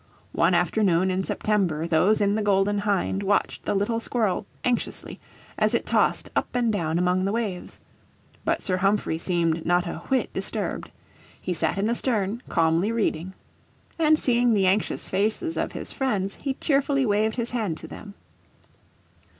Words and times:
One 0.31 0.55
afternoon 0.55 1.11
in 1.11 1.23
September 1.23 1.85
those 1.85 2.21
in 2.21 2.33
the 2.33 2.41
Golden 2.41 2.79
Hind 2.79 3.21
watched 3.21 3.65
the 3.65 3.75
little 3.75 3.99
Squirrel 3.99 4.47
anxiously 4.65 5.19
as 5.59 5.75
it 5.75 5.85
tossed 5.85 6.27
up 6.35 6.47
and 6.55 6.73
down 6.73 6.97
among 6.97 7.23
the 7.23 7.31
waves. 7.31 7.79
But 8.43 8.63
Sir 8.63 8.77
Humphrey 8.77 9.19
seemed 9.19 9.63
not 9.63 9.85
a 9.85 9.97
whit 10.09 10.33
disturbed. 10.33 10.89
He 11.39 11.53
sat 11.53 11.77
in 11.77 11.85
the 11.85 11.93
stern 11.93 12.41
calmly 12.49 12.91
reading. 12.91 13.35
And 13.99 14.17
seeing 14.17 14.55
the 14.55 14.65
anxious 14.65 15.07
faces 15.07 15.55
of 15.55 15.73
his 15.73 15.91
friends 15.91 16.33
he 16.41 16.55
cheerfully 16.55 17.05
waved 17.05 17.35
his 17.35 17.51
hand 17.51 17.77
to 17.77 17.87
them. 17.87 18.15